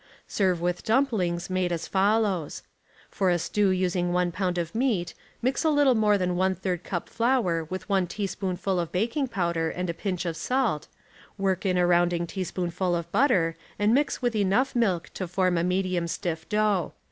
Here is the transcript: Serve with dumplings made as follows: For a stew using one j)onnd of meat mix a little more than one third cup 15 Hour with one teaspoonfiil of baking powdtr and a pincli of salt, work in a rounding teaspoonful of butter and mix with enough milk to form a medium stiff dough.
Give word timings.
Serve 0.27 0.59
with 0.59 0.83
dumplings 0.83 1.47
made 1.47 1.71
as 1.71 1.87
follows: 1.87 2.63
For 3.11 3.29
a 3.29 3.37
stew 3.37 3.69
using 3.69 4.11
one 4.11 4.31
j)onnd 4.31 4.57
of 4.57 4.73
meat 4.73 5.13
mix 5.43 5.63
a 5.63 5.69
little 5.69 5.93
more 5.93 6.17
than 6.17 6.35
one 6.35 6.55
third 6.55 6.83
cup 6.83 7.07
15 7.07 7.27
Hour 7.27 7.63
with 7.65 7.87
one 7.87 8.07
teaspoonfiil 8.07 8.81
of 8.81 8.91
baking 8.91 9.27
powdtr 9.27 9.71
and 9.75 9.91
a 9.91 9.93
pincli 9.93 10.25
of 10.25 10.35
salt, 10.37 10.87
work 11.37 11.67
in 11.67 11.77
a 11.77 11.85
rounding 11.85 12.25
teaspoonful 12.25 12.95
of 12.95 13.11
butter 13.11 13.55
and 13.77 13.93
mix 13.93 14.23
with 14.23 14.35
enough 14.35 14.75
milk 14.75 15.11
to 15.13 15.27
form 15.27 15.55
a 15.55 15.63
medium 15.63 16.07
stiff 16.07 16.49
dough. 16.49 16.93